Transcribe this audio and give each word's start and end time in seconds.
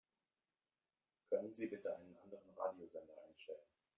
Können 1.29 1.53
Sie 1.53 1.67
bitte 1.67 1.95
einen 1.95 2.15
anderen 2.23 2.49
Radiosender 2.57 3.13
einstellen? 3.29 3.61